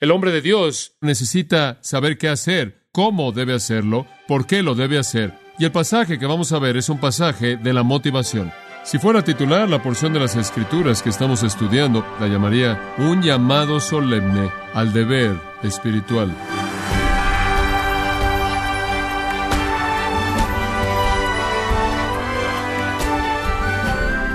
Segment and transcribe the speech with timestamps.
[0.00, 4.98] El hombre de Dios necesita saber qué hacer, cómo debe hacerlo, por qué lo debe
[4.98, 5.34] hacer.
[5.58, 8.50] Y el pasaje que vamos a ver es un pasaje de la motivación.
[8.82, 13.78] Si fuera titular la porción de las escrituras que estamos estudiando, la llamaría un llamado
[13.78, 16.34] solemne al deber espiritual.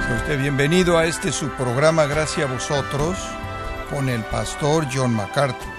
[0.06, 3.18] Sea usted bienvenido a este su programa Gracias a vosotros
[3.90, 5.74] con el pastor John MacArthur.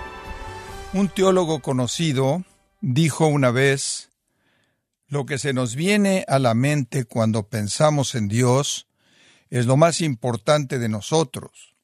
[0.93, 2.45] Un teólogo conocido
[2.81, 4.11] dijo una vez,
[5.09, 8.89] lo que se nos viene a la mente cuando pensamos en Dios
[9.51, 11.77] es lo más importante de nosotros.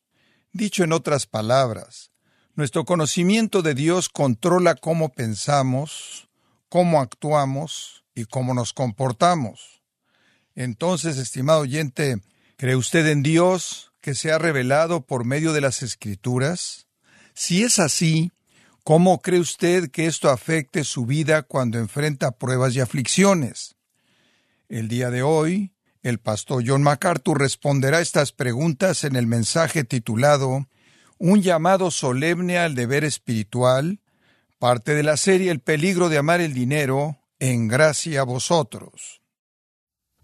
[0.52, 2.10] Dicho en otras palabras,
[2.54, 6.28] nuestro conocimiento de Dios controla cómo pensamos,
[6.68, 9.82] cómo actuamos y cómo nos comportamos.
[10.54, 12.20] Entonces, estimado oyente,
[12.56, 16.88] ¿cree usted en Dios que se ha revelado por medio de las Escrituras?
[17.32, 18.32] Si es así,
[18.84, 23.76] ¿cómo cree usted que esto afecte su vida cuando enfrenta pruebas y aflicciones?
[24.68, 30.66] El día de hoy, el pastor John MacArthur responderá estas preguntas en el mensaje titulado
[31.16, 34.00] Un llamado solemne al deber espiritual,
[34.58, 39.20] parte de la serie El peligro de amar el dinero, en gracia a vosotros.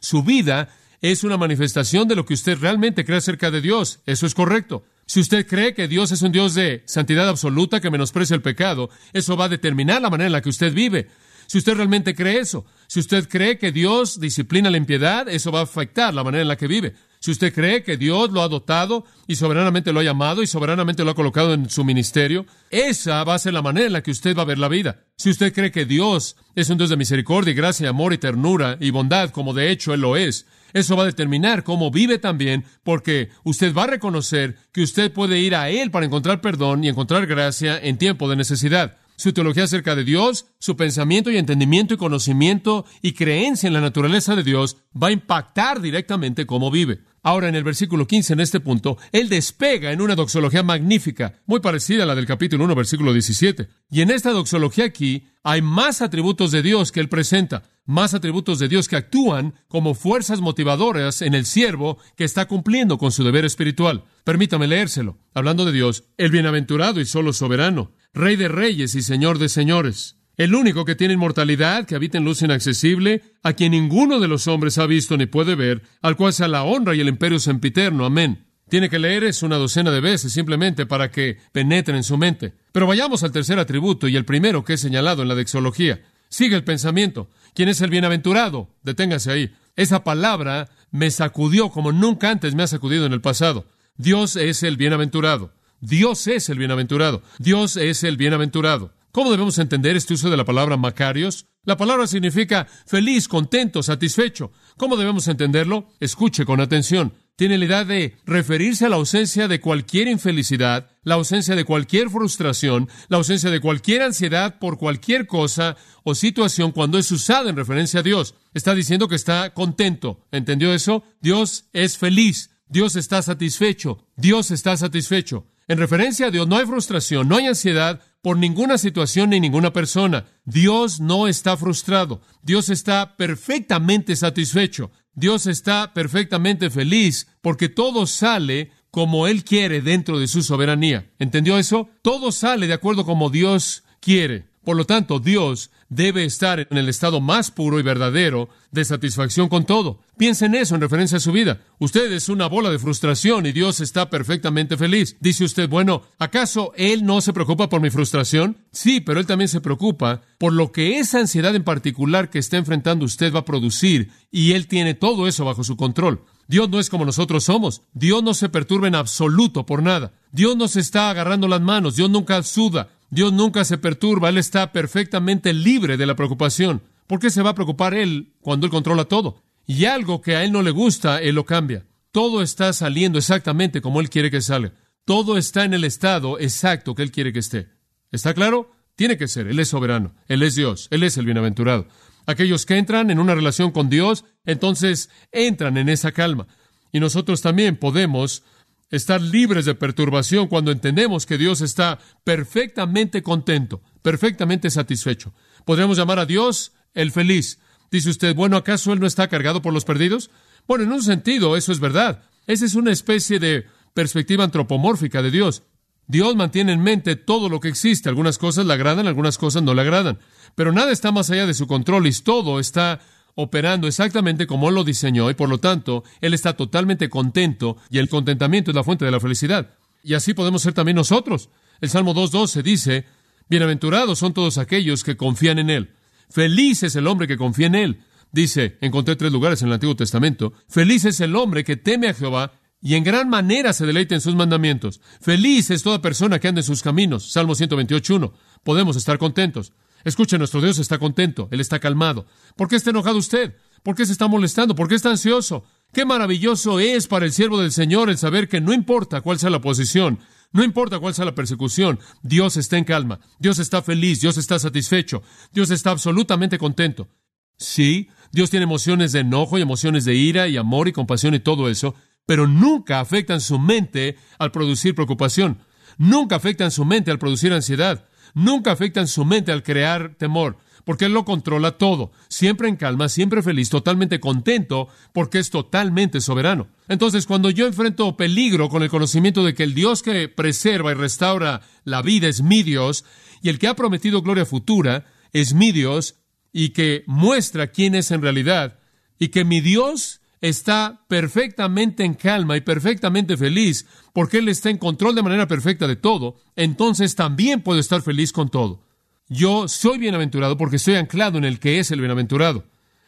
[0.01, 0.69] Su vida
[1.01, 4.01] es una manifestación de lo que usted realmente cree acerca de Dios.
[4.07, 4.85] Eso es correcto.
[5.07, 8.91] Si usted cree que Dios es un Dios de santidad absoluta que menosprecia el pecado,
[9.13, 11.09] eso va a determinar la manera en la que usted vive.
[11.47, 15.61] Si usted realmente cree eso, si usted cree que Dios disciplina la impiedad, eso va
[15.61, 16.95] a afectar la manera en la que vive.
[17.21, 21.05] Si usted cree que Dios lo ha dotado y soberanamente lo ha llamado y soberanamente
[21.05, 24.11] lo ha colocado en su ministerio, esa va a ser la manera en la que
[24.11, 25.05] usted va a ver la vida.
[25.17, 28.91] Si usted cree que Dios es un Dios de misericordia, gracia, amor y ternura y
[28.91, 33.31] bondad, como de hecho Él lo es, eso va a determinar cómo vive también, porque
[33.43, 37.27] usted va a reconocer que usted puede ir a Él para encontrar perdón y encontrar
[37.27, 38.97] gracia en tiempo de necesidad.
[39.19, 43.81] Su teología acerca de Dios, su pensamiento y entendimiento y conocimiento y creencia en la
[43.81, 47.01] naturaleza de Dios va a impactar directamente cómo vive.
[47.25, 51.59] Ahora, en el versículo 15, en este punto, él despega en una doxología magnífica, muy
[51.59, 53.69] parecida a la del capítulo 1, versículo 17.
[53.91, 58.61] Y en esta doxología aquí hay más atributos de Dios que él presenta, más atributos
[58.61, 63.25] de Dios que actúan como fuerzas motivadoras en el siervo que está cumpliendo con su
[63.25, 64.05] deber espiritual.
[64.23, 65.19] Permítame leérselo.
[65.35, 70.19] Hablando de Dios, el bienaventurado y solo soberano, Rey de reyes y Señor de señores
[70.39, 74.47] el único que tiene inmortalidad, que habita en luz inaccesible, a quien ninguno de los
[74.47, 78.05] hombres ha visto ni puede ver, al cual sea la honra y el imperio sempiterno.
[78.05, 78.47] Amén.
[78.69, 82.55] Tiene que leer eso una docena de veces simplemente para que penetre en su mente.
[82.71, 86.03] Pero vayamos al tercer atributo y el primero que es señalado en la dexología.
[86.29, 87.29] Sigue el pensamiento.
[87.55, 88.69] ¿Quién es el bienaventurado?
[88.83, 89.55] Deténgase ahí.
[89.77, 93.67] Esa palabra me sacudió como nunca antes me ha sacudido en el pasado.
[93.97, 95.53] Dios es el bienaventurado.
[95.81, 97.23] Dios es el bienaventurado.
[97.39, 98.93] Dios es el bienaventurado.
[99.13, 101.47] ¿Cómo debemos entender este uso de la palabra Macarios?
[101.65, 104.53] La palabra significa feliz, contento, satisfecho.
[104.77, 105.89] ¿Cómo debemos entenderlo?
[106.01, 107.13] Escuche con atención.
[107.39, 112.11] Tiene la idea de referirse a la ausencia de cualquier infelicidad, la ausencia de cualquier
[112.11, 117.55] frustración, la ausencia de cualquier ansiedad por cualquier cosa o situación cuando es usada en
[117.55, 118.35] referencia a Dios.
[118.55, 120.27] Está diciendo que está contento.
[120.33, 121.05] ¿Entendió eso?
[121.21, 122.51] Dios es feliz.
[122.67, 124.05] Dios está satisfecho.
[124.17, 125.47] Dios está satisfecho.
[125.69, 129.73] En referencia a Dios no hay frustración, no hay ansiedad, por ninguna situación ni ninguna
[129.73, 130.27] persona.
[130.45, 132.21] Dios no está frustrado.
[132.43, 134.91] Dios está perfectamente satisfecho.
[135.15, 141.11] Dios está perfectamente feliz porque todo sale como Él quiere dentro de su soberanía.
[141.19, 141.89] ¿Entendió eso?
[142.03, 144.47] Todo sale de acuerdo como Dios quiere.
[144.69, 149.49] Por lo tanto, Dios debe estar en el estado más puro y verdadero de satisfacción
[149.49, 150.01] con todo.
[150.19, 151.63] Piensa en eso en referencia a su vida.
[151.79, 155.17] Usted es una bola de frustración y Dios está perfectamente feliz.
[155.21, 158.59] Dice usted, bueno, ¿acaso Él no se preocupa por mi frustración?
[158.71, 162.59] Sí, pero Él también se preocupa por lo que esa ansiedad en particular que está
[162.59, 166.27] enfrentando usted va a producir y Él tiene todo eso bajo su control.
[166.47, 167.83] Dios no es como nosotros somos.
[167.95, 170.13] Dios no se perturba en absoluto por nada.
[170.33, 171.97] Dios no se está agarrando las manos.
[171.97, 172.89] Dios nunca suda.
[173.11, 176.83] Dios nunca se perturba, Él está perfectamente libre de la preocupación.
[177.07, 179.43] ¿Por qué se va a preocupar Él cuando Él controla todo?
[179.67, 181.87] Y algo que a Él no le gusta, Él lo cambia.
[182.13, 184.75] Todo está saliendo exactamente como Él quiere que salga.
[185.05, 187.69] Todo está en el estado exacto que Él quiere que esté.
[188.11, 188.73] ¿Está claro?
[188.95, 189.47] Tiene que ser.
[189.47, 190.15] Él es soberano.
[190.27, 190.89] Él es Dios.
[190.91, 191.87] Él es el bienaventurado.
[192.27, 196.47] Aquellos que entran en una relación con Dios, entonces entran en esa calma.
[196.93, 198.43] Y nosotros también podemos
[198.91, 205.35] estar libres de perturbación cuando entendemos que Dios está perfectamente contento, perfectamente satisfecho.
[205.65, 207.59] Podríamos llamar a Dios el feliz.
[207.91, 210.31] Dice usted, bueno, ¿acaso Él no está cargado por los perdidos?
[210.67, 212.23] Bueno, en un sentido, eso es verdad.
[212.47, 215.63] Esa es una especie de perspectiva antropomórfica de Dios.
[216.07, 218.09] Dios mantiene en mente todo lo que existe.
[218.09, 220.19] Algunas cosas le agradan, algunas cosas no le agradan.
[220.55, 223.01] Pero nada está más allá de su control y todo está
[223.41, 227.99] operando exactamente como Él lo diseñó y por lo tanto Él está totalmente contento y
[227.99, 229.75] el contentamiento es la fuente de la felicidad.
[230.03, 231.49] Y así podemos ser también nosotros.
[231.81, 233.05] El Salmo 2.12 dice,
[233.49, 235.95] Bienaventurados son todos aquellos que confían en Él.
[236.29, 238.01] Feliz es el hombre que confía en Él.
[238.33, 242.15] Dice, encontré tres lugares en el Antiguo Testamento, feliz es el hombre que teme a
[242.15, 242.53] Jehová
[242.83, 245.01] y en gran manera se deleita en sus mandamientos.
[245.21, 247.31] Feliz es toda persona que anda en sus caminos.
[247.31, 248.33] Salmo 128.1.
[248.65, 249.73] Podemos estar contentos.
[250.05, 252.27] Escuche, nuestro Dios está contento, Él está calmado.
[252.57, 253.57] ¿Por qué está enojado usted?
[253.83, 254.75] ¿Por qué se está molestando?
[254.75, 255.65] ¿Por qué está ansioso?
[255.93, 259.51] Qué maravilloso es para el siervo del Señor el saber que no importa cuál sea
[259.51, 260.19] la posición,
[260.53, 264.59] no importa cuál sea la persecución, Dios está en calma, Dios está feliz, Dios está
[264.59, 265.23] satisfecho,
[265.53, 267.09] Dios está absolutamente contento.
[267.57, 271.41] Sí, Dios tiene emociones de enojo y emociones de ira y amor y compasión y
[271.41, 271.95] todo eso,
[272.27, 275.59] pero nunca afectan su mente al producir preocupación,
[275.97, 278.08] nunca afectan su mente al producir ansiedad,
[278.39, 283.09] nunca afectan su mente al crear temor, porque Él lo controla todo, siempre en calma,
[283.09, 286.69] siempre feliz, totalmente contento, porque es totalmente soberano.
[286.89, 290.95] Entonces, cuando yo enfrento peligro con el conocimiento de que el Dios que preserva y
[290.95, 293.05] restaura la vida es mi Dios,
[293.43, 296.15] y el que ha prometido gloria futura es mi Dios,
[296.53, 298.79] y que muestra quién es en realidad,
[299.19, 304.79] y que mi Dios está perfectamente en calma y perfectamente feliz porque Él está en
[304.79, 308.83] control de manera perfecta de todo, entonces también puedo estar feliz con todo.
[309.29, 312.65] Yo soy bienaventurado porque estoy anclado en el que es el bienaventurado.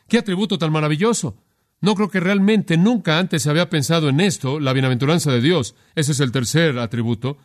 [0.08, 1.36] ¡Qué atributo tan maravilloso!
[1.80, 5.74] No creo que realmente nunca antes se había pensado en esto, la bienaventuranza de Dios.
[5.94, 7.38] Ese es el tercer atributo,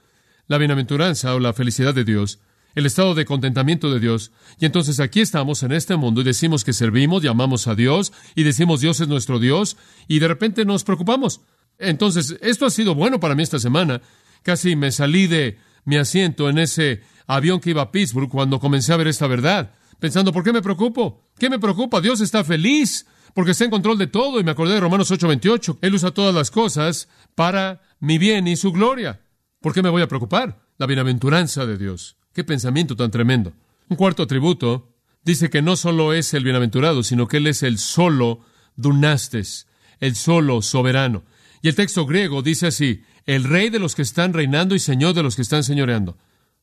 [0.47, 2.39] la bienaventuranza o la felicidad de Dios
[2.75, 4.31] el estado de contentamiento de Dios.
[4.59, 8.43] Y entonces aquí estamos en este mundo y decimos que servimos, llamamos a Dios y
[8.43, 9.77] decimos Dios es nuestro Dios
[10.07, 11.41] y de repente nos preocupamos.
[11.77, 14.01] Entonces, esto ha sido bueno para mí esta semana.
[14.43, 18.93] Casi me salí de mi asiento en ese avión que iba a Pittsburgh cuando comencé
[18.93, 21.29] a ver esta verdad, pensando, ¿por qué me preocupo?
[21.37, 22.01] ¿Qué me preocupa?
[22.01, 25.79] Dios está feliz porque está en control de todo y me acordé de Romanos 8:28.
[25.81, 29.21] Él usa todas las cosas para mi bien y su gloria.
[29.61, 30.61] ¿Por qué me voy a preocupar?
[30.77, 32.17] La bienaventuranza de Dios.
[32.35, 33.53] Qué pensamiento tan tremendo.
[33.87, 34.93] Un cuarto atributo
[35.23, 38.41] dice que no solo es el bienaventurado, sino que él es el solo
[38.75, 39.67] dunastes,
[40.01, 41.23] el solo soberano.
[41.61, 45.13] Y el texto griego dice así, el rey de los que están reinando y señor
[45.13, 46.17] de los que están señoreando.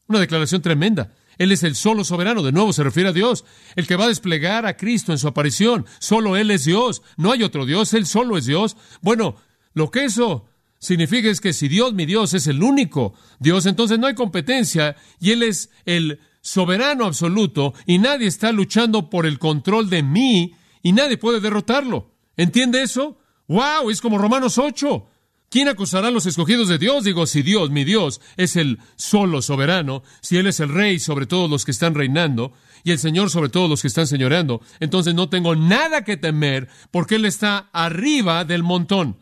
[0.08, 1.14] Una declaración tremenda.
[1.38, 4.08] Él es el solo soberano, de nuevo se refiere a Dios, el que va a
[4.08, 5.86] desplegar a Cristo en su aparición.
[6.00, 8.76] Solo Él es Dios, no hay otro Dios, Él solo es Dios.
[9.00, 9.36] Bueno,
[9.72, 10.50] lo que eso
[10.82, 14.96] significa es que si Dios, mi Dios, es el único Dios, entonces no hay competencia
[15.20, 20.54] y Él es el soberano absoluto y nadie está luchando por el control de mí
[20.82, 22.10] y nadie puede derrotarlo.
[22.36, 23.16] ¿Entiende eso?
[23.46, 23.90] ¡Wow!
[23.90, 25.06] Es como Romanos 8.
[25.48, 27.04] ¿Quién acusará a los escogidos de Dios?
[27.04, 31.26] Digo, si Dios, mi Dios, es el solo soberano, si Él es el rey sobre
[31.26, 35.14] todos los que están reinando y el Señor sobre todos los que están señoreando, entonces
[35.14, 39.18] no tengo nada que temer porque Él está arriba del montón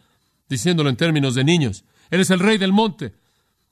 [0.51, 1.85] diciéndolo en términos de niños.
[2.11, 3.15] Él es el rey del monte.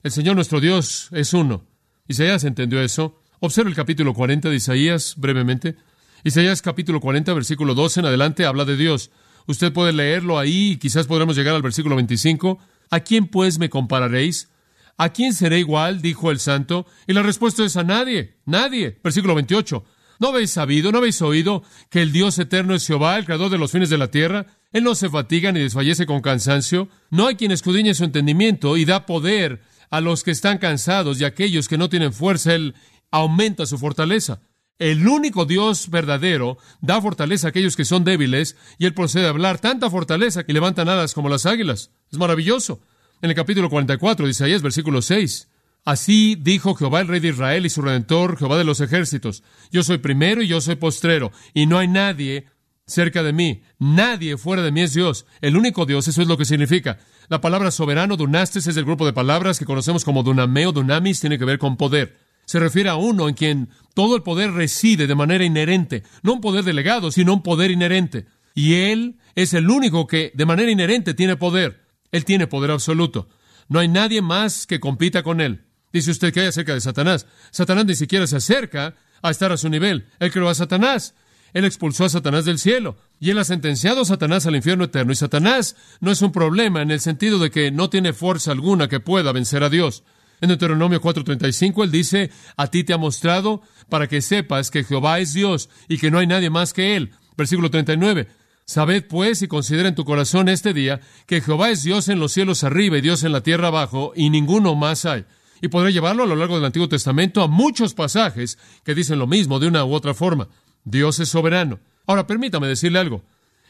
[0.03, 1.67] El Señor nuestro Dios es uno.
[2.07, 3.21] Isaías entendió eso.
[3.41, 5.77] Observa el capítulo 40 de Isaías brevemente.
[6.25, 9.11] Isaías capítulo 40, versículo 12 en adelante habla de Dios.
[9.47, 12.59] Usted puede leerlo ahí y quizás podremos llegar al versículo 25.
[12.91, 14.49] ¿A quién pues me compararéis?
[14.97, 16.01] ¿A quién seré igual?
[16.01, 16.87] dijo el santo.
[17.07, 18.99] Y la respuesta es a nadie, nadie.
[19.03, 19.85] Versículo 28.
[20.21, 23.59] ¿No habéis sabido, no habéis oído que el Dios eterno es Jehová, el creador de
[23.59, 24.47] los fines de la tierra?
[24.73, 26.89] Él no se fatiga ni desfallece con cansancio.
[27.11, 31.25] No hay quien escudriñe su entendimiento y da poder a los que están cansados y
[31.25, 32.55] a aquellos que no tienen fuerza.
[32.55, 32.75] Él
[33.11, 34.43] aumenta su fortaleza.
[34.79, 39.31] El único Dios verdadero da fortaleza a aquellos que son débiles y Él procede a
[39.31, 41.91] hablar tanta fortaleza que levantan alas como las águilas.
[42.13, 42.81] Es maravilloso.
[43.21, 45.49] En el capítulo 44 de Isaías, versículo 6.
[45.85, 49.43] Así dijo Jehová el Rey de Israel y su Redentor, Jehová de los ejércitos.
[49.73, 52.47] Yo soy primero y yo soy postrero, y no hay nadie
[52.89, 53.63] cerca de mí.
[53.79, 55.27] Nadie fuera de mí es Dios.
[55.41, 56.99] El único Dios, eso es lo que significa.
[57.29, 61.39] La palabra soberano, dunastes, es el grupo de palabras que conocemos como dunameo, dunamis, tiene
[61.39, 62.17] que ver con poder.
[62.47, 66.03] Se refiere a uno en quien todo el poder reside de manera inherente.
[66.23, 68.27] No un poder delegado, sino un poder inherente.
[68.55, 71.85] Y Él es el único que de manera inherente tiene poder.
[72.11, 73.29] Él tiene poder absoluto.
[73.69, 75.67] No hay nadie más que compita con Él.
[75.93, 77.27] Dice usted que hay acerca de Satanás.
[77.51, 80.07] Satanás ni siquiera se acerca a estar a su nivel.
[80.19, 81.15] Él creó a Satanás.
[81.53, 85.13] Él expulsó a Satanás del cielo y él ha sentenciado a Satanás al infierno eterno.
[85.13, 88.89] Y Satanás no es un problema en el sentido de que no tiene fuerza alguna
[88.89, 90.05] que pueda vencer a Dios.
[90.41, 95.19] En Deuteronomio 4:35 él dice, a ti te ha mostrado para que sepas que Jehová
[95.19, 97.13] es Dios y que no hay nadie más que él.
[97.37, 98.29] Versículo 39.
[98.65, 102.33] Sabed pues y considera en tu corazón este día que Jehová es Dios en los
[102.33, 105.25] cielos arriba y Dios en la tierra abajo y ninguno más hay.
[105.63, 109.27] Y podré llevarlo a lo largo del Antiguo Testamento a muchos pasajes que dicen lo
[109.27, 110.49] mismo de una u otra forma.
[110.85, 111.81] Dios es soberano.
[112.07, 113.23] Ahora, permítame decirle algo.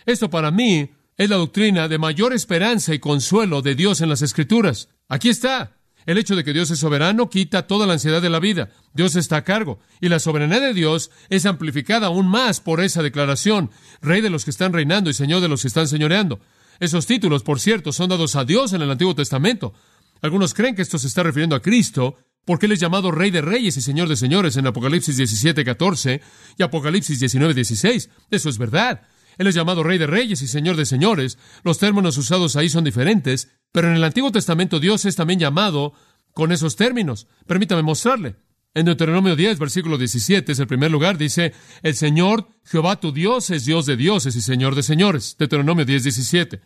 [0.07, 4.23] Esto para mí es la doctrina de mayor esperanza y consuelo de Dios en las
[4.23, 4.89] Escrituras.
[5.09, 5.73] Aquí está.
[6.07, 8.71] El hecho de que Dios es soberano quita toda la ansiedad de la vida.
[8.95, 9.79] Dios está a cargo.
[10.01, 13.71] Y la soberanía de Dios es amplificada aún más por esa declaración.
[14.01, 16.41] Rey de los que están reinando y Señor de los que están señoreando.
[16.81, 19.75] Esos títulos, por cierto, son dados a Dios en el Antiguo Testamento.
[20.23, 22.17] Algunos creen que esto se está refiriendo a Cristo,
[22.49, 26.23] porque Él es llamado Rey de Reyes y Señor de Señores en Apocalipsis 17, 14
[26.57, 28.09] y Apocalipsis 19, 16.
[28.31, 29.03] Eso es verdad.
[29.37, 31.37] Él es llamado Rey de Reyes y Señor de Señores.
[31.63, 35.93] Los términos usados ahí son diferentes, pero en el Antiguo Testamento Dios es también llamado
[36.33, 37.27] con esos términos.
[37.47, 38.37] Permítame mostrarle.
[38.73, 41.53] En Deuteronomio 10, versículo 17, es el primer lugar, dice,
[41.83, 45.37] el Señor, Jehová tu Dios, es Dios de dioses y Señor de señores.
[45.39, 46.63] Deuteronomio 10, 17.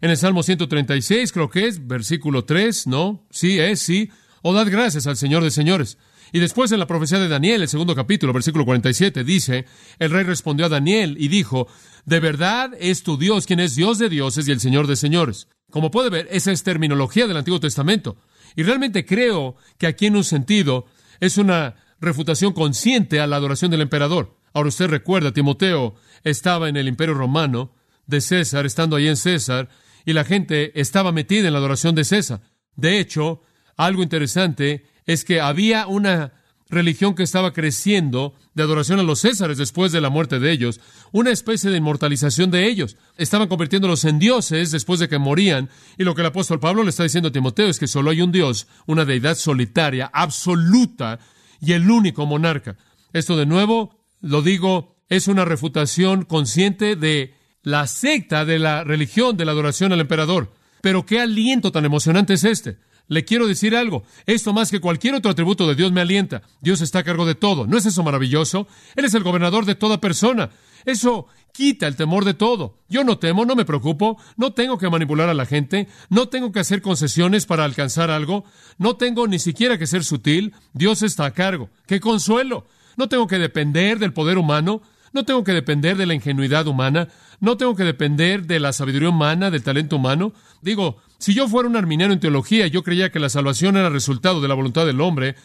[0.00, 3.26] En el Salmo 136, creo que es, versículo 3, ¿no?
[3.30, 4.10] Sí, es, sí.
[4.42, 5.98] O dad gracias al Señor de señores.
[6.32, 9.64] Y después en la profecía de Daniel, el segundo capítulo, versículo 47, dice,
[9.98, 11.68] el rey respondió a Daniel y dijo,
[12.04, 15.48] de verdad es tu Dios quien es Dios de dioses y el Señor de señores.
[15.70, 18.16] Como puede ver, esa es terminología del Antiguo Testamento.
[18.54, 20.86] Y realmente creo que aquí en un sentido
[21.20, 24.36] es una refutación consciente a la adoración del emperador.
[24.52, 27.74] Ahora usted recuerda, Timoteo estaba en el imperio romano
[28.06, 29.68] de César, estando ahí en César,
[30.04, 32.40] y la gente estaba metida en la adoración de César.
[32.74, 33.42] De hecho,
[33.76, 36.32] algo interesante es que había una
[36.68, 40.80] religión que estaba creciendo de adoración a los césares después de la muerte de ellos,
[41.12, 42.96] una especie de inmortalización de ellos.
[43.16, 46.90] Estaban convirtiéndolos en dioses después de que morían, y lo que el apóstol Pablo le
[46.90, 51.20] está diciendo a Timoteo es que solo hay un Dios, una deidad solitaria, absoluta,
[51.60, 52.76] y el único monarca.
[53.12, 59.36] Esto de nuevo, lo digo, es una refutación consciente de la secta de la religión
[59.36, 60.52] de la adoración al emperador.
[60.82, 62.78] Pero qué aliento tan emocionante es este.
[63.08, 64.04] Le quiero decir algo.
[64.26, 66.42] Esto más que cualquier otro atributo de Dios me alienta.
[66.60, 67.66] Dios está a cargo de todo.
[67.66, 68.66] ¿No es eso maravilloso?
[68.96, 70.50] Él es el gobernador de toda persona.
[70.84, 72.78] Eso quita el temor de todo.
[72.88, 76.52] Yo no temo, no me preocupo, no tengo que manipular a la gente, no tengo
[76.52, 78.44] que hacer concesiones para alcanzar algo,
[78.78, 80.54] no tengo ni siquiera que ser sutil.
[80.74, 81.70] Dios está a cargo.
[81.86, 82.66] ¡Qué consuelo!
[82.96, 84.80] No tengo que depender del poder humano,
[85.12, 87.08] no tengo que depender de la ingenuidad humana,
[87.40, 90.32] no tengo que depender de la sabiduría humana, del talento humano.
[90.62, 94.40] Digo, si yo fuera un arminiano en teología yo creía que la salvación era resultado
[94.40, 95.36] de la voluntad del hombre,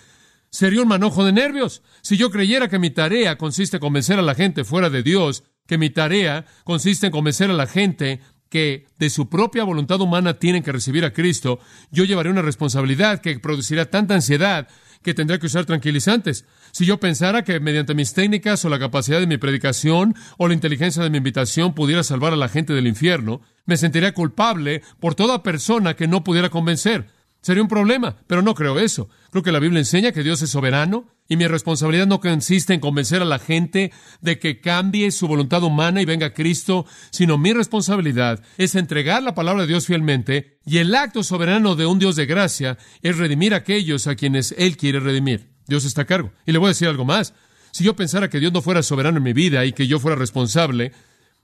[0.49, 1.81] sería un manojo de nervios.
[2.01, 5.43] Si yo creyera que mi tarea consiste en convencer a la gente fuera de Dios,
[5.65, 10.37] que mi tarea consiste en convencer a la gente que de su propia voluntad humana
[10.37, 11.59] tienen que recibir a Cristo,
[11.89, 14.67] yo llevaría una responsabilidad que producirá tanta ansiedad
[15.03, 16.45] que tendría que usar tranquilizantes.
[16.71, 20.53] Si yo pensara que mediante mis técnicas o la capacidad de mi predicación o la
[20.53, 25.15] inteligencia de mi invitación pudiera salvar a la gente del infierno, me sentiría culpable por
[25.15, 27.07] toda persona que no pudiera convencer.
[27.41, 29.09] Sería un problema, pero no creo eso.
[29.31, 32.79] Creo que la Biblia enseña que Dios es soberano y mi responsabilidad no consiste en
[32.79, 37.51] convencer a la gente de que cambie su voluntad humana y venga Cristo, sino mi
[37.51, 42.15] responsabilidad es entregar la palabra de Dios fielmente y el acto soberano de un Dios
[42.15, 45.49] de gracia es redimir a aquellos a quienes Él quiere redimir.
[45.65, 46.31] Dios está a cargo.
[46.45, 47.33] Y le voy a decir algo más.
[47.71, 50.15] Si yo pensara que Dios no fuera soberano en mi vida y que yo fuera
[50.15, 50.91] responsable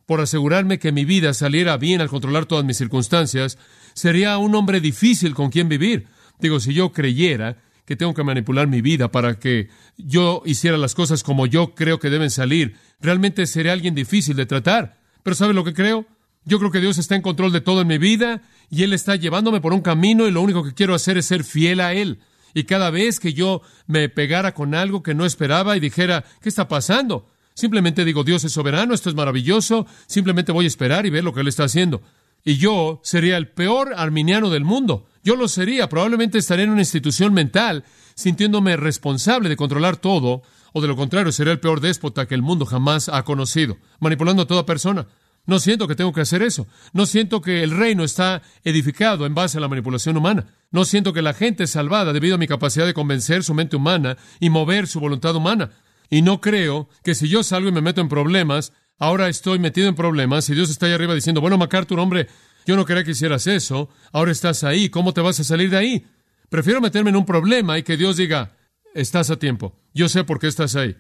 [0.06, 3.58] por asegurarme que mi vida saliera bien al controlar todas mis circunstancias,
[3.98, 6.06] sería un hombre difícil con quien vivir.
[6.40, 10.94] Digo, si yo creyera que tengo que manipular mi vida para que yo hiciera las
[10.94, 15.00] cosas como yo creo que deben salir, realmente sería alguien difícil de tratar.
[15.24, 16.06] Pero ¿sabe lo que creo?
[16.46, 19.16] Yo creo que Dios está en control de todo en mi vida y Él está
[19.16, 22.20] llevándome por un camino y lo único que quiero hacer es ser fiel a Él.
[22.54, 26.50] Y cada vez que yo me pegara con algo que no esperaba y dijera, ¿qué
[26.50, 27.28] está pasando?
[27.56, 31.34] Simplemente digo, Dios es soberano, esto es maravilloso, simplemente voy a esperar y ver lo
[31.34, 32.04] que Él está haciendo
[32.48, 35.06] y yo sería el peor arminiano del mundo.
[35.22, 37.84] Yo lo sería, probablemente estaría en una institución mental
[38.16, 42.42] sintiéndome responsable de controlar todo, o de lo contrario, sería el peor déspota que el
[42.42, 45.08] mundo jamás ha conocido, manipulando a toda persona.
[45.46, 46.68] No siento que tengo que hacer eso.
[46.94, 50.46] No siento que el reino está edificado en base a la manipulación humana.
[50.72, 53.76] No siento que la gente es salvada debido a mi capacidad de convencer su mente
[53.76, 55.72] humana y mover su voluntad humana.
[56.10, 59.88] Y no creo que si yo salgo y me meto en problemas, ahora estoy metido
[59.88, 62.28] en problemas y Dios está ahí arriba diciendo, bueno, MacArthur, hombre,
[62.66, 65.78] yo no quería que hicieras eso, ahora estás ahí, ¿cómo te vas a salir de
[65.78, 66.06] ahí?
[66.50, 68.58] Prefiero meterme en un problema y que Dios diga,
[68.94, 70.96] estás a tiempo, yo sé por qué estás ahí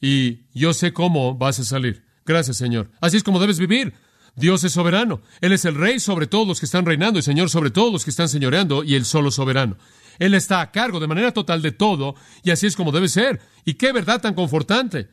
[0.00, 2.04] y yo sé cómo vas a salir.
[2.24, 2.90] Gracias, Señor.
[3.00, 3.94] Así es como debes vivir.
[4.36, 5.22] Dios es soberano.
[5.40, 8.04] Él es el rey sobre todos los que están reinando y Señor sobre todos los
[8.04, 9.76] que están señoreando y el solo soberano.
[10.18, 13.40] Él está a cargo de manera total de todo y así es como debe ser.
[13.64, 15.08] Y qué verdad tan confortante.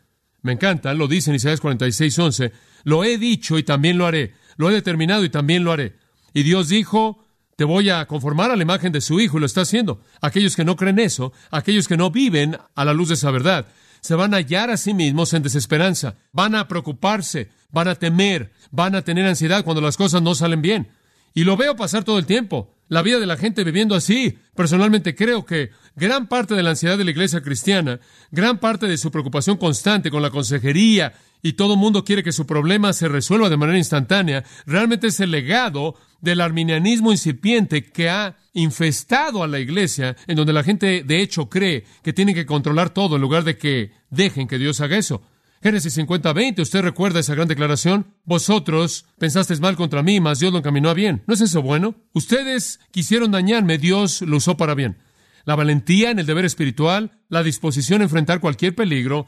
[0.46, 2.52] Me encanta, lo dice en Isaías 46, 11.
[2.84, 4.36] Lo he dicho y también lo haré.
[4.58, 5.96] Lo he determinado y también lo haré.
[6.36, 7.26] Y Dios dijo
[7.56, 10.04] Te voy a conformar a la imagen de su Hijo y lo está haciendo.
[10.22, 13.66] Aquellos que no creen eso, aquellos que no viven a la luz de esa verdad,
[14.02, 18.52] se van a hallar a sí mismos en desesperanza, van a preocuparse, van a temer,
[18.70, 20.92] van a tener ansiedad cuando las cosas no salen bien.
[21.34, 22.75] Y lo veo pasar todo el tiempo.
[22.88, 24.38] La vida de la gente viviendo así.
[24.56, 28.00] Personalmente creo que gran parte de la ansiedad de la iglesia cristiana,
[28.32, 32.46] gran parte de su preocupación constante con la consejería y todo mundo quiere que su
[32.46, 38.38] problema se resuelva de manera instantánea, realmente es el legado del arminianismo incipiente que ha
[38.54, 42.92] infestado a la iglesia, en donde la gente de hecho cree que tiene que controlar
[42.92, 45.22] todo en lugar de que dejen que Dios haga eso.
[45.66, 48.14] Génesis 50, 20, ¿usted recuerda esa gran declaración?
[48.24, 51.24] Vosotros pensasteis mal contra mí, mas Dios lo encaminó a bien.
[51.26, 51.96] ¿No es eso bueno?
[52.14, 55.00] Ustedes quisieron dañarme, Dios lo usó para bien.
[55.44, 59.26] La valentía en el deber espiritual, la disposición a enfrentar cualquier peligro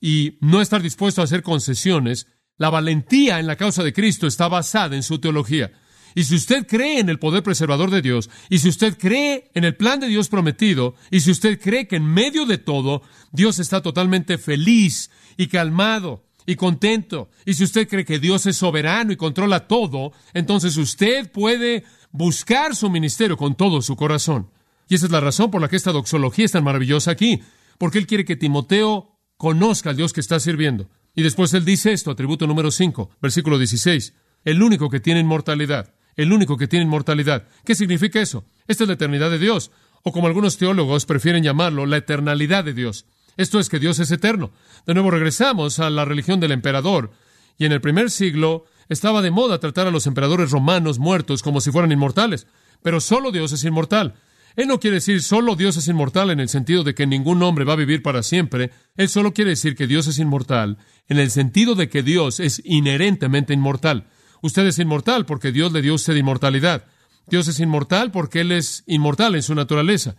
[0.00, 4.46] y no estar dispuesto a hacer concesiones, la valentía en la causa de Cristo está
[4.46, 5.72] basada en su teología.
[6.14, 9.64] Y si usted cree en el poder preservador de Dios, y si usted cree en
[9.64, 13.02] el plan de Dios prometido, y si usted cree que en medio de todo
[13.32, 18.56] Dios está totalmente feliz y calmado y contento, y si usted cree que Dios es
[18.56, 24.50] soberano y controla todo, entonces usted puede buscar su ministerio con todo su corazón.
[24.88, 27.42] Y esa es la razón por la que esta doxología es tan maravillosa aquí,
[27.78, 30.90] porque Él quiere que Timoteo conozca al Dios que está sirviendo.
[31.14, 34.14] Y después Él dice esto, atributo número 5, versículo 16,
[34.44, 37.46] el único que tiene inmortalidad el único que tiene inmortalidad.
[37.64, 38.44] ¿Qué significa eso?
[38.66, 39.70] Esta es la eternidad de Dios,
[40.02, 43.06] o como algunos teólogos prefieren llamarlo, la eternalidad de Dios.
[43.36, 44.50] Esto es que Dios es eterno.
[44.86, 47.12] De nuevo regresamos a la religión del emperador,
[47.58, 51.60] y en el primer siglo estaba de moda tratar a los emperadores romanos muertos como
[51.60, 52.46] si fueran inmortales,
[52.82, 54.14] pero solo Dios es inmortal.
[54.56, 57.64] Él no quiere decir solo Dios es inmortal en el sentido de que ningún hombre
[57.64, 58.70] va a vivir para siempre.
[58.96, 62.60] Él solo quiere decir que Dios es inmortal en el sentido de que Dios es
[62.64, 64.08] inherentemente inmortal.
[64.42, 66.84] Usted es inmortal porque Dios le dio a usted inmortalidad.
[67.26, 70.16] Dios es inmortal porque Él es inmortal en su naturaleza.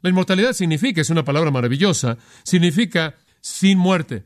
[0.00, 4.24] La inmortalidad significa, es una palabra maravillosa, significa sin muerte.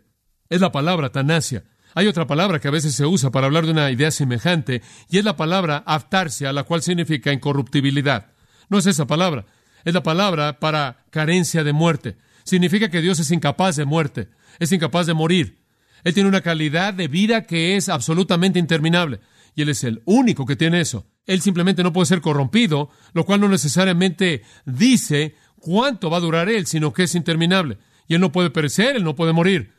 [0.49, 1.65] Es la palabra tanasia.
[1.95, 5.19] Hay otra palabra que a veces se usa para hablar de una idea semejante, y
[5.19, 8.33] es la palabra aftarsia, la cual significa incorruptibilidad.
[8.69, 9.47] No es esa palabra,
[9.85, 12.17] es la palabra para carencia de muerte.
[12.45, 15.59] Significa que Dios es incapaz de muerte, es incapaz de morir.
[16.05, 19.21] Él tiene una calidad de vida que es absolutamente interminable.
[19.55, 21.07] Y Él es el único que tiene eso.
[21.27, 26.49] Él simplemente no puede ser corrompido, lo cual no necesariamente dice cuánto va a durar
[26.49, 27.79] Él, sino que es interminable.
[28.07, 29.73] Y Él no puede perecer, Él no puede morir.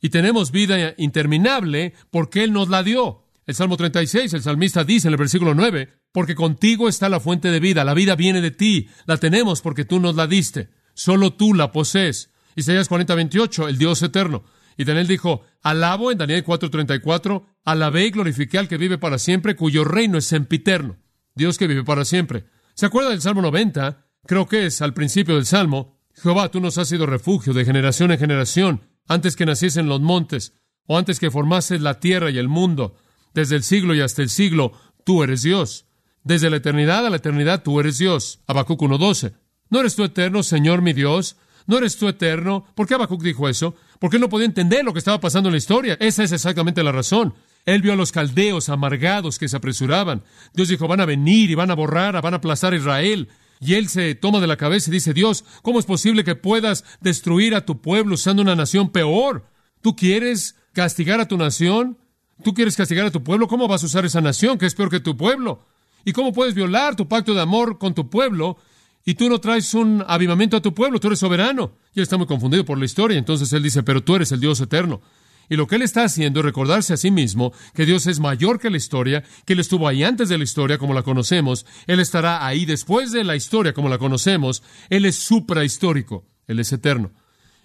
[0.00, 3.24] Y tenemos vida interminable porque Él nos la dio.
[3.46, 7.50] El Salmo 36, el salmista dice en el versículo 9, porque contigo está la fuente
[7.50, 11.32] de vida, la vida viene de ti, la tenemos porque tú nos la diste, solo
[11.32, 12.30] tú la posees.
[12.54, 14.44] Isaías 40, 28, el Dios eterno.
[14.76, 19.56] Y Daniel dijo, alabo en Daniel 4:34, alabé y glorifiqué al que vive para siempre,
[19.56, 20.96] cuyo reino es sempiterno.
[21.34, 22.46] Dios que vive para siempre.
[22.74, 24.06] ¿Se acuerda del Salmo 90?
[24.26, 25.98] Creo que es al principio del Salmo.
[26.14, 30.54] Jehová, tú nos has sido refugio de generación en generación, antes que naciesen los montes,
[30.86, 32.96] o antes que formases la tierra y el mundo.
[33.34, 34.72] Desde el siglo y hasta el siglo,
[35.04, 35.86] tú eres Dios.
[36.24, 38.40] Desde la eternidad a la eternidad, tú eres Dios.
[38.46, 39.34] Habacuc 1.12.
[39.70, 41.36] ¿No eres tú eterno, Señor mi Dios?
[41.66, 42.66] ¿No eres tú eterno?
[42.74, 43.76] ¿Por qué Habacuc dijo eso?
[44.00, 45.96] Porque él no podía entender lo que estaba pasando en la historia.
[46.00, 47.34] Esa es exactamente la razón.
[47.66, 50.22] Él vio a los caldeos amargados que se apresuraban.
[50.54, 53.28] Dios dijo, van a venir y van a borrar, van a aplastar a Israel.
[53.60, 56.82] Y él se toma de la cabeza y dice, Dios, ¿cómo es posible que puedas
[57.02, 59.44] destruir a tu pueblo usando una nación peor?
[59.82, 61.98] ¿Tú quieres castigar a tu nación?
[62.42, 63.48] ¿Tú quieres castigar a tu pueblo?
[63.48, 65.66] ¿Cómo vas a usar esa nación que es peor que tu pueblo?
[66.06, 68.56] ¿Y cómo puedes violar tu pacto de amor con tu pueblo
[69.04, 71.72] y tú no traes un avivamiento a tu pueblo, tú eres soberano.
[71.94, 73.18] Y él está muy confundido por la historia.
[73.18, 75.00] Entonces él dice, pero tú eres el Dios eterno.
[75.48, 78.60] Y lo que él está haciendo es recordarse a sí mismo que Dios es mayor
[78.60, 81.98] que la historia, que él estuvo ahí antes de la historia como la conocemos, él
[81.98, 87.10] estará ahí después de la historia como la conocemos, él es suprahistórico, él es eterno.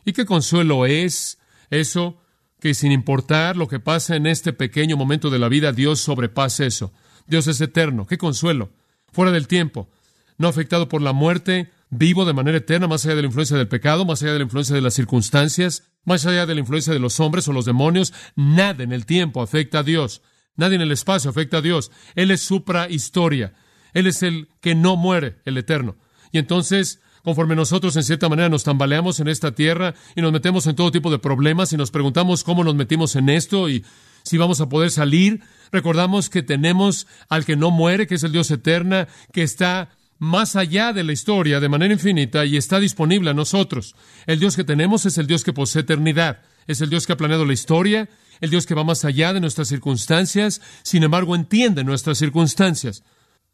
[0.04, 1.38] ¿Y qué consuelo es
[1.69, 2.19] eso?
[2.60, 6.65] Que sin importar lo que pasa en este pequeño momento de la vida, Dios sobrepasa
[6.65, 6.91] eso.
[7.28, 8.08] Dios es eterno.
[8.08, 8.71] ¿Qué consuelo?
[9.12, 9.89] Fuera del tiempo
[10.38, 13.67] no afectado por la muerte, vivo de manera eterna, más allá de la influencia del
[13.67, 17.00] pecado, más allá de la influencia de las circunstancias, más allá de la influencia de
[17.00, 18.13] los hombres o los demonios.
[18.36, 20.21] Nada en el tiempo afecta a Dios.
[20.56, 21.91] Nadie en el espacio afecta a Dios.
[22.15, 23.54] Él es suprahistoria.
[23.93, 25.95] Él es el que no muere, el eterno.
[26.32, 30.67] Y entonces, conforme nosotros en cierta manera nos tambaleamos en esta tierra y nos metemos
[30.67, 33.86] en todo tipo de problemas y nos preguntamos cómo nos metimos en esto y
[34.24, 38.32] si vamos a poder salir, recordamos que tenemos al que no muere, que es el
[38.32, 43.30] Dios eterna, que está más allá de la historia de manera infinita y está disponible
[43.30, 43.95] a nosotros.
[44.25, 47.17] El Dios que tenemos es el Dios que posee eternidad, es el Dios que ha
[47.17, 48.10] planeado la historia,
[48.41, 53.04] el Dios que va más allá de nuestras circunstancias, sin embargo entiende nuestras circunstancias.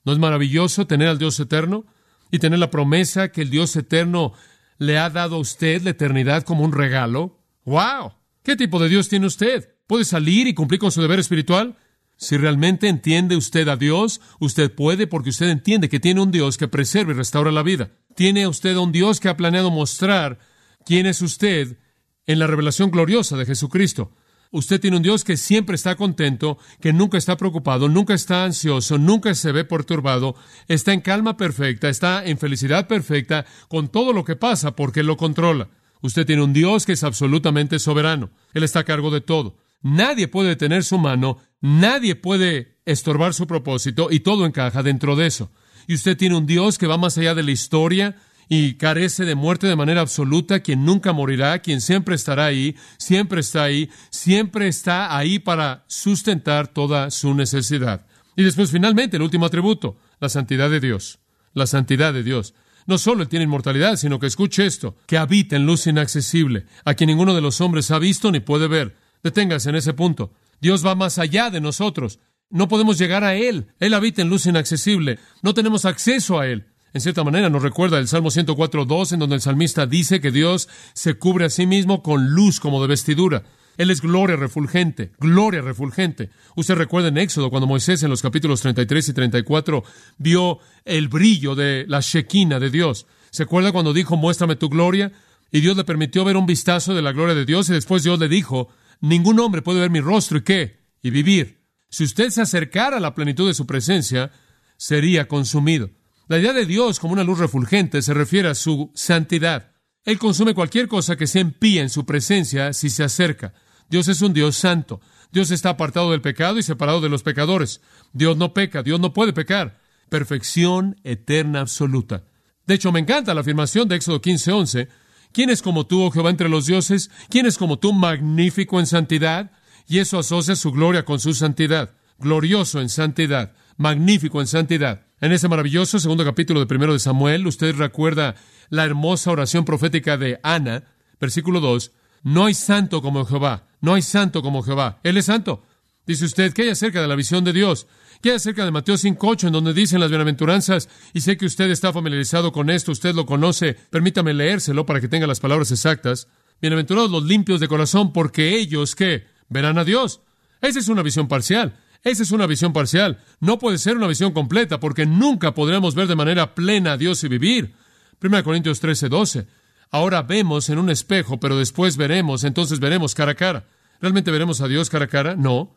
[0.04, 1.86] ¿No es maravilloso tener al Dios eterno
[2.32, 4.34] y tener la promesa que el Dios eterno
[4.78, 7.39] le ha dado a usted la eternidad como un regalo?
[7.65, 8.13] ¡Wow!
[8.43, 9.76] ¿Qué tipo de Dios tiene usted?
[9.86, 11.78] ¿Puede salir y cumplir con su deber espiritual?
[12.21, 16.55] Si realmente entiende usted a Dios, usted puede porque usted entiende que tiene un Dios
[16.55, 17.93] que preserva y restaura la vida.
[18.15, 20.38] Tiene usted un Dios que ha planeado mostrar
[20.86, 21.79] quién es usted
[22.27, 24.15] en la revelación gloriosa de Jesucristo.
[24.51, 28.99] Usted tiene un Dios que siempre está contento, que nunca está preocupado, nunca está ansioso,
[28.99, 30.36] nunca se ve perturbado,
[30.67, 35.07] está en calma perfecta, está en felicidad perfecta con todo lo que pasa porque Él
[35.07, 35.69] lo controla.
[36.01, 38.29] Usted tiene un Dios que es absolutamente soberano.
[38.53, 39.57] Él está a cargo de todo.
[39.82, 45.28] Nadie puede detener su mano, nadie puede estorbar su propósito y todo encaja dentro de
[45.28, 45.52] eso.
[45.88, 48.15] Y usted tiene un Dios que va más allá de la historia,
[48.54, 53.39] y carece de muerte de manera absoluta, quien nunca morirá, quien siempre estará ahí, siempre
[53.39, 58.06] está ahí, siempre está ahí para sustentar toda su necesidad.
[58.36, 61.20] Y después finalmente el último atributo, la santidad de Dios.
[61.54, 62.54] La santidad de Dios.
[62.88, 66.94] No solo Él tiene inmortalidad, sino que escuche esto, que habita en luz inaccesible, a
[66.94, 68.98] quien ninguno de los hombres ha visto ni puede ver.
[69.23, 70.31] Deténgase en ese punto.
[70.60, 72.19] Dios va más allá de nosotros.
[72.49, 73.67] No podemos llegar a Él.
[73.79, 75.19] Él habita en luz inaccesible.
[75.41, 76.67] No tenemos acceso a Él.
[76.93, 80.67] En cierta manera nos recuerda el Salmo 104.2, en donde el salmista dice que Dios
[80.93, 83.43] se cubre a sí mismo con luz como de vestidura.
[83.77, 86.29] Él es gloria refulgente, gloria refulgente.
[86.57, 89.84] Usted recuerda en Éxodo cuando Moisés en los capítulos 33 y 34
[90.17, 93.07] vio el brillo de la Shekinah de Dios.
[93.29, 95.13] ¿Se acuerda cuando dijo, muéstrame tu gloria?
[95.51, 98.19] Y Dios le permitió ver un vistazo de la gloria de Dios y después Dios
[98.19, 98.67] le dijo,
[99.02, 101.66] ningún hombre puede ver mi rostro y qué, y vivir.
[101.90, 104.32] Si usted se acercara a la plenitud de su presencia,
[104.78, 105.90] sería consumido.
[106.28, 109.74] La idea de Dios como una luz refulgente se refiere a su santidad.
[110.06, 113.54] Él consume cualquier cosa que se empía en su presencia si se acerca.
[113.90, 115.02] Dios es un Dios santo.
[115.32, 117.82] Dios está apartado del pecado y separado de los pecadores.
[118.14, 119.80] Dios no peca, Dios no puede pecar.
[120.10, 122.24] Perfección eterna absoluta.
[122.66, 124.88] De hecho, me encanta la afirmación de Éxodo 15:11.
[125.34, 127.10] ¿Quién es como tú, oh Jehová, entre los dioses?
[127.30, 129.52] ¿Quién es como tú, magnífico en santidad?
[129.88, 131.96] Y eso asocia su gloria con su santidad.
[132.20, 135.06] Glorioso en santidad, magnífico en santidad.
[135.20, 138.36] En ese maravilloso segundo capítulo de primero de Samuel, usted recuerda
[138.70, 140.84] la hermosa oración profética de Ana,
[141.20, 141.91] versículo 2.
[142.24, 145.00] No hay santo como Jehová, no hay santo como Jehová.
[145.04, 145.63] Él es santo.
[146.06, 147.88] Dice usted, ¿qué hay acerca de la visión de Dios?
[148.21, 150.89] ¿Qué hay acerca de Mateo 5.8, en donde dicen las bienaventuranzas?
[151.12, 153.73] Y sé que usted está familiarizado con esto, usted lo conoce.
[153.89, 156.27] Permítame leérselo para que tenga las palabras exactas.
[156.62, 159.25] Bienaventurados los limpios de corazón, porque ellos, ¿qué?
[159.49, 160.21] Verán a Dios.
[160.62, 161.73] Esa es una visión parcial.
[162.03, 163.23] Esa es una visión parcial.
[163.39, 167.23] No puede ser una visión completa porque nunca podremos ver de manera plena a Dios
[167.23, 167.73] y vivir.
[168.21, 169.47] 1 Corintios 13, 12.
[169.89, 173.65] Ahora vemos en un espejo, pero después veremos, entonces veremos cara a cara.
[173.99, 175.36] ¿Realmente veremos a Dios cara a cara?
[175.36, 175.75] No.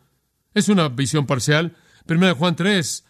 [0.52, 1.74] Es una visión parcial.
[2.08, 3.04] 1 Juan 3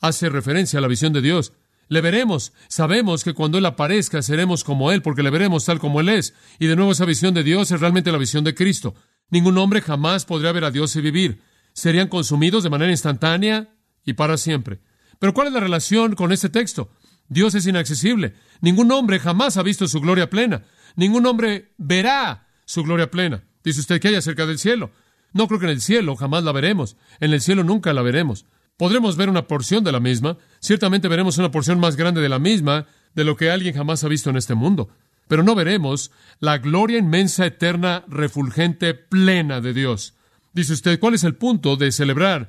[0.00, 1.52] hace referencia a la visión de Dios.
[1.88, 2.52] Le veremos.
[2.68, 6.34] Sabemos que cuando Él aparezca seremos como Él, porque le veremos tal como Él es.
[6.58, 8.94] Y de nuevo esa visión de Dios es realmente la visión de Cristo.
[9.30, 11.40] Ningún hombre jamás podría ver a Dios y vivir
[11.72, 13.74] serían consumidos de manera instantánea
[14.04, 14.80] y para siempre.
[15.18, 16.90] Pero ¿cuál es la relación con este texto?
[17.28, 18.34] Dios es inaccesible.
[18.60, 20.64] Ningún hombre jamás ha visto su gloria plena.
[20.96, 23.44] Ningún hombre verá su gloria plena.
[23.64, 24.90] Dice usted que hay acerca del cielo.
[25.32, 26.96] No creo que en el cielo jamás la veremos.
[27.20, 28.46] En el cielo nunca la veremos.
[28.76, 30.38] Podremos ver una porción de la misma.
[30.60, 34.08] Ciertamente veremos una porción más grande de la misma de lo que alguien jamás ha
[34.08, 34.90] visto en este mundo.
[35.28, 40.14] Pero no veremos la gloria inmensa, eterna, refulgente, plena de Dios.
[40.52, 42.48] Dice usted, ¿cuál es el punto de celebrar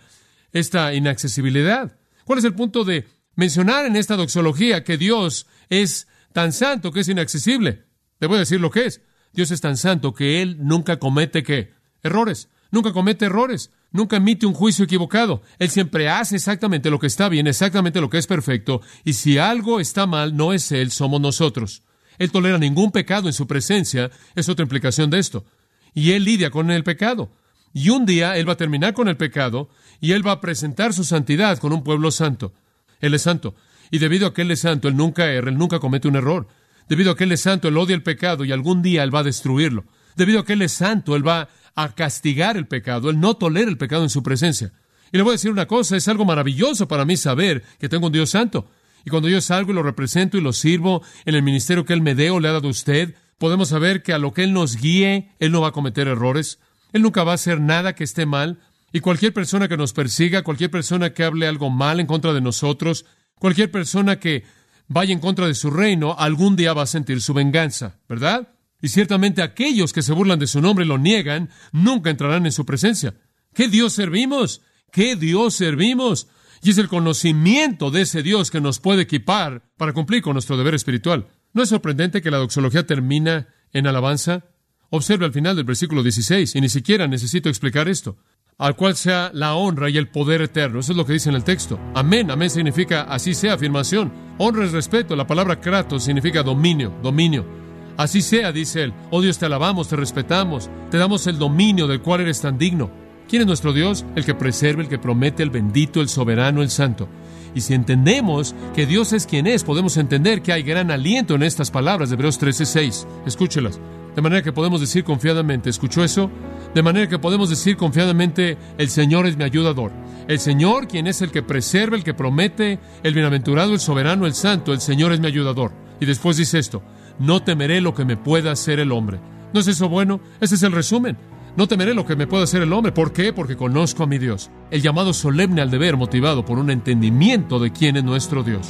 [0.51, 1.97] esta inaccesibilidad?
[2.25, 7.01] ¿Cuál es el punto de mencionar en esta doxología que Dios es tan santo que
[7.01, 7.85] es inaccesible?
[8.19, 9.01] Le voy a decir lo que es.
[9.33, 11.73] Dios es tan santo que Él nunca comete qué?
[12.03, 12.49] Errores.
[12.73, 13.69] Nunca comete errores.
[13.91, 15.43] Nunca emite un juicio equivocado.
[15.59, 18.81] Él siempre hace exactamente lo que está bien, exactamente lo que es perfecto.
[19.03, 21.83] Y si algo está mal, no es Él, somos nosotros.
[22.17, 24.09] Él tolera ningún pecado en su presencia.
[24.33, 25.45] Es otra implicación de esto.
[25.93, 27.29] Y Él lidia con el pecado.
[27.75, 29.69] Y un día Él va a terminar con el pecado
[30.01, 32.53] y Él va a presentar su santidad con un pueblo santo.
[33.01, 33.53] Él es santo.
[33.91, 36.47] Y debido a que Él es santo, Él nunca erra, Él nunca comete un error.
[36.89, 39.19] Debido a que Él es santo, Él odia el pecado y algún día Él va
[39.19, 39.85] a destruirlo.
[40.15, 43.09] Debido a que Él es santo, Él va a castigar el pecado.
[43.09, 44.73] Él no tolera el pecado en su presencia.
[45.11, 48.07] Y le voy a decir una cosa, es algo maravilloso para mí saber que tengo
[48.07, 48.67] un Dios santo.
[49.05, 52.01] Y cuando yo salgo y lo represento y lo sirvo en el ministerio que Él
[52.01, 54.53] me dé o le ha dado a usted, podemos saber que a lo que Él
[54.53, 56.59] nos guíe, Él no va a cometer errores.
[56.93, 58.59] Él nunca va a hacer nada que esté mal.
[58.91, 62.41] Y cualquier persona que nos persiga, cualquier persona que hable algo mal en contra de
[62.41, 63.05] nosotros,
[63.39, 64.45] cualquier persona que
[64.87, 68.52] vaya en contra de su reino, algún día va a sentir su venganza, ¿verdad?
[68.83, 72.51] Y ciertamente aquellos que se burlan de su nombre y lo niegan, nunca entrarán en
[72.51, 73.15] su presencia.
[73.53, 74.61] ¿Qué Dios servimos?
[74.91, 76.27] ¿Qué Dios servimos?
[76.61, 80.57] Y es el conocimiento de ese Dios que nos puede equipar para cumplir con nuestro
[80.57, 81.27] deber espiritual.
[81.53, 84.43] ¿No es sorprendente que la doxología termina en alabanza?
[84.89, 88.17] Observe al final del versículo 16, y ni siquiera necesito explicar esto.
[88.57, 90.81] Al cual sea la honra y el poder eterno.
[90.81, 91.79] Eso es lo que dice en el texto.
[91.95, 92.29] Amén.
[92.29, 94.11] Amén significa así sea, afirmación.
[94.39, 95.15] Honra es respeto.
[95.15, 97.62] La palabra kratos significa dominio, dominio.
[97.97, 98.93] Así sea, dice él.
[99.11, 102.89] Oh Dios, te alabamos, te respetamos, te damos el dominio del cual eres tan digno.
[103.29, 104.05] ¿Quién es nuestro Dios?
[104.15, 107.07] El que preserva, el que promete, el bendito, el soberano, el santo.
[107.55, 111.43] Y si entendemos que Dios es quien es, podemos entender que hay gran aliento en
[111.43, 113.07] estas palabras de Hebreos 13:6.
[113.25, 113.79] Escúchelas.
[114.15, 116.29] De manera que podemos decir confiadamente, ¿escuchó eso?
[116.73, 119.91] De manera que podemos decir confiadamente, el Señor es mi ayudador.
[120.27, 124.33] El Señor, quien es el que preserva, el que promete, el bienaventurado, el soberano, el
[124.33, 125.71] santo, el Señor es mi ayudador.
[125.99, 126.83] Y después dice esto,
[127.19, 129.19] no temeré lo que me pueda hacer el hombre.
[129.53, 130.19] ¿No es eso bueno?
[130.41, 131.17] Ese es el resumen.
[131.55, 132.91] No temeré lo que me pueda hacer el hombre.
[132.91, 133.31] ¿Por qué?
[133.31, 134.49] Porque conozco a mi Dios.
[134.71, 138.67] El llamado solemne al deber motivado por un entendimiento de quién es nuestro Dios.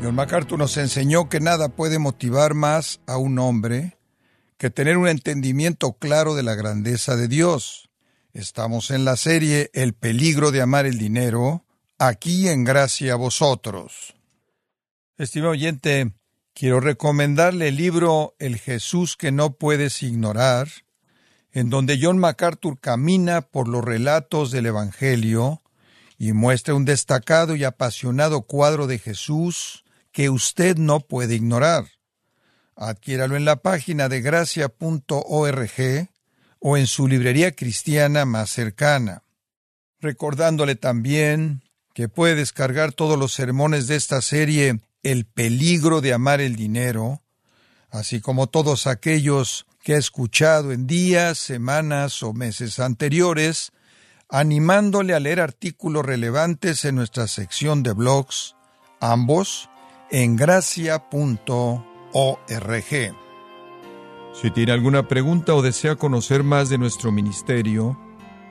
[0.00, 3.98] John MacArthur nos enseñó que nada puede motivar más a un hombre
[4.56, 7.90] que tener un entendimiento claro de la grandeza de Dios.
[8.32, 11.64] Estamos en la serie El peligro de amar el dinero,
[12.08, 14.14] aquí en gracia a vosotros.
[15.18, 16.12] Estimado oyente,
[16.52, 20.68] quiero recomendarle el libro El Jesús que no puedes ignorar,
[21.52, 25.62] en donde John MacArthur camina por los relatos del Evangelio
[26.18, 31.84] y muestra un destacado y apasionado cuadro de Jesús que usted no puede ignorar.
[32.74, 36.08] Adquiéralo en la página de gracia.org
[36.58, 39.22] o en su librería cristiana más cercana.
[40.00, 41.62] Recordándole también
[41.94, 47.22] que puede descargar todos los sermones de esta serie El peligro de amar el dinero,
[47.90, 53.72] así como todos aquellos que ha escuchado en días, semanas o meses anteriores,
[54.28, 58.54] animándole a leer artículos relevantes en nuestra sección de blogs,
[59.00, 59.68] ambos
[60.10, 61.02] en gracia.org.
[64.40, 67.98] Si tiene alguna pregunta o desea conocer más de nuestro ministerio,